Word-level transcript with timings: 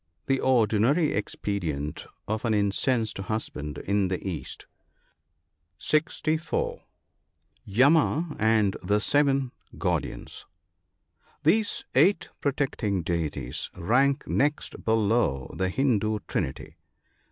—The 0.25 0.39
ordinary 0.39 1.13
expedient 1.13 2.07
of 2.27 2.43
an 2.43 2.55
incensed 2.55 3.19
husband 3.19 3.77
in 3.77 4.07
the 4.07 4.19
East. 4.27 4.65
(64.) 5.77 6.81
Yama 7.65 8.35
and 8.39 8.75
the 8.81 8.99
seven 8.99 9.51
guardians.— 9.77 10.47
These 11.43 11.85
eight 11.93 12.29
protecting 12.41 13.03
deities 13.03 13.69
rank 13.75 14.27
next 14.27 14.83
below 14.83 15.53
the 15.55 15.69
Hindoo 15.69 16.17
Trinity. 16.27 16.77